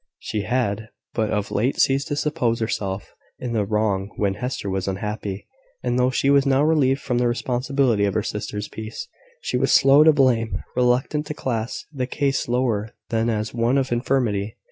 She 0.17 0.41
had 0.41 0.89
but 1.13 1.29
of 1.29 1.51
late 1.51 1.77
ceased 1.77 2.07
to 2.07 2.15
suppose 2.15 2.59
herself 2.59 3.13
in 3.37 3.53
the 3.53 3.67
wrong 3.67 4.09
when 4.15 4.33
Hester 4.33 4.67
was 4.67 4.87
unhappy: 4.87 5.45
and 5.83 5.99
though 5.99 6.09
she 6.09 6.31
was 6.31 6.43
now 6.43 6.63
relieved 6.63 6.99
from 6.99 7.19
the 7.19 7.27
responsibility 7.27 8.05
of 8.05 8.15
her 8.15 8.23
sister's 8.23 8.67
peace, 8.67 9.07
she 9.41 9.57
was 9.57 9.71
slow 9.71 10.03
to 10.03 10.11
blame 10.11 10.63
reluctant 10.75 11.27
to 11.27 11.35
class 11.35 11.85
the 11.93 12.07
case 12.07 12.47
lower 12.47 12.95
than 13.09 13.29
as 13.29 13.53
one 13.53 13.77
of 13.77 13.91
infirmity. 13.91 14.57